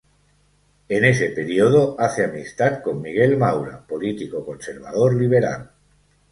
En 0.89 1.05
ese 1.05 1.29
periodo 1.29 1.95
hace 1.99 2.23
amistad 2.23 2.81
con 2.81 3.03
Miguel 3.03 3.37
Maura, 3.37 3.85
político 3.85 4.43
conservador 4.43 5.13
liberal. 5.15 5.69